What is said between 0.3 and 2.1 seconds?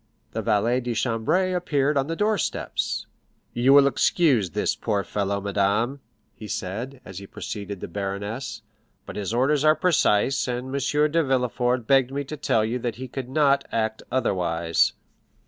The valet de chambre appeared on